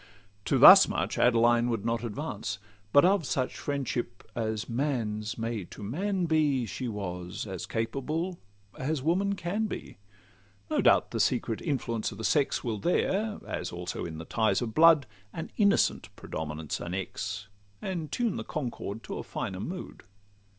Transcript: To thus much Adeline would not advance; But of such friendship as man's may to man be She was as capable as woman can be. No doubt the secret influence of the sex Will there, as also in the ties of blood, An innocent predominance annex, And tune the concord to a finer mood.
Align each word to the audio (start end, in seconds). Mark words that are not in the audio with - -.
To 0.45 0.57
thus 0.57 0.87
much 0.87 1.19
Adeline 1.19 1.69
would 1.69 1.85
not 1.85 2.03
advance; 2.03 2.57
But 2.91 3.05
of 3.05 3.23
such 3.23 3.55
friendship 3.55 4.23
as 4.33 4.67
man's 4.67 5.37
may 5.37 5.63
to 5.65 5.83
man 5.83 6.25
be 6.25 6.65
She 6.65 6.87
was 6.87 7.45
as 7.45 7.67
capable 7.67 8.39
as 8.79 9.03
woman 9.03 9.35
can 9.35 9.67
be. 9.67 9.99
No 10.71 10.81
doubt 10.81 11.11
the 11.11 11.19
secret 11.19 11.61
influence 11.61 12.11
of 12.11 12.17
the 12.17 12.23
sex 12.23 12.63
Will 12.63 12.79
there, 12.79 13.39
as 13.45 13.71
also 13.71 14.03
in 14.03 14.17
the 14.17 14.25
ties 14.25 14.59
of 14.59 14.73
blood, 14.73 15.05
An 15.33 15.51
innocent 15.55 16.09
predominance 16.15 16.81
annex, 16.81 17.47
And 17.79 18.11
tune 18.11 18.37
the 18.37 18.43
concord 18.43 19.03
to 19.03 19.19
a 19.19 19.23
finer 19.23 19.59
mood. 19.59 20.01